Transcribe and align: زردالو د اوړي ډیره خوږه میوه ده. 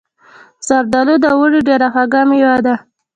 زردالو 0.67 1.15
د 1.23 1.25
اوړي 1.37 1.59
ډیره 1.67 1.87
خوږه 1.93 2.21
میوه 2.29 2.57
ده. 2.65 2.75